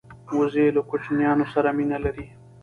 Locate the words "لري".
2.05-2.25